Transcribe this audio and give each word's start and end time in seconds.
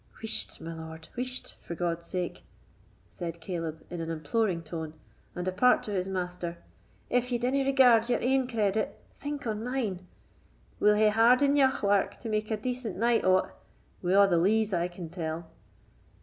"Whisht, 0.19 0.59
my 0.59 0.73
lord—whisht, 0.73 1.53
for 1.61 1.75
God's 1.75 2.07
sake," 2.07 2.43
said 3.11 3.39
Caleb, 3.39 3.85
in 3.91 4.01
an 4.01 4.09
imploring 4.09 4.63
tone, 4.63 4.95
and 5.35 5.47
apart 5.47 5.83
to 5.83 5.91
his 5.91 6.09
master; 6.09 6.57
"if 7.11 7.31
ye 7.31 7.37
dinna 7.37 7.63
regard 7.63 8.09
your 8.09 8.19
ain 8.19 8.47
credit, 8.47 8.99
think 9.19 9.45
on 9.45 9.63
mine; 9.63 10.07
we'll 10.79 10.95
hae 10.95 11.09
hard 11.09 11.43
eneugh 11.43 11.83
wark 11.83 12.19
to 12.21 12.29
make 12.29 12.49
a 12.49 12.57
decent 12.57 12.97
night 12.97 13.23
o't, 13.23 13.51
wi' 14.01 14.13
a' 14.13 14.27
the 14.27 14.37
lees 14.39 14.73
I 14.73 14.87
can 14.87 15.07
tell." 15.07 15.45